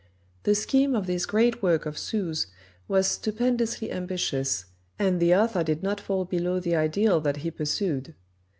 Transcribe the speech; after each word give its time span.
The 0.41 0.55
scheme 0.55 0.95
of 0.95 1.05
this 1.05 1.27
great 1.27 1.61
work 1.61 1.85
of 1.85 1.95
Sue's 1.95 2.47
was 2.87 3.05
stupendously 3.05 3.91
ambitious 3.91 4.65
and 4.97 5.19
the 5.19 5.35
author 5.35 5.63
did 5.63 5.83
not 5.83 6.01
fall 6.01 6.25
below 6.25 6.59
the 6.59 6.75
ideal 6.75 7.21
that 7.21 7.37
he 7.37 7.51
pursued. 7.51 8.15